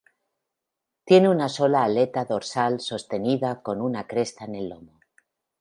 Tiene 1.11 1.29
una 1.33 1.47
sola 1.47 1.83
aleta 1.83 2.25
dorsal, 2.25 2.79
sostenida 2.79 3.61
con 3.61 3.81
una 3.81 4.07
cresta 4.07 4.45
en 4.45 4.55
el 4.55 4.67
lomo. 4.69 4.99